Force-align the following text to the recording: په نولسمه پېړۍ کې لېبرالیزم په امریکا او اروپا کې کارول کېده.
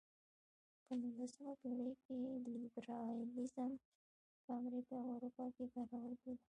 په 0.85 0.93
نولسمه 1.01 1.53
پېړۍ 1.61 1.91
کې 2.03 2.13
لېبرالیزم 2.61 3.71
په 4.43 4.49
امریکا 4.59 4.95
او 5.05 5.09
اروپا 5.17 5.45
کې 5.55 5.65
کارول 5.73 6.13
کېده. 6.21 6.39